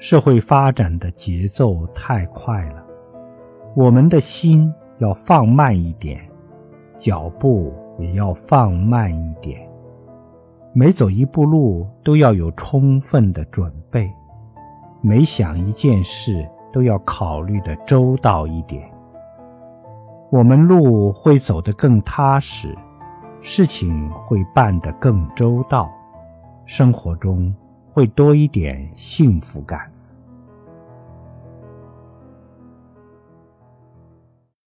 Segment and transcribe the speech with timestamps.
[0.00, 2.82] 社会发展的节奏太快了，
[3.76, 6.18] 我们的心要放慢一点，
[6.96, 9.60] 脚步也要放慢一点。
[10.72, 14.10] 每走一步路都要有充分的准备，
[15.02, 18.90] 每想一件事都要考虑的周到一点。
[20.30, 22.74] 我们路会走得更踏实，
[23.42, 25.90] 事情会办得更周到，
[26.64, 27.54] 生活中
[27.92, 29.90] 会多一点幸福感。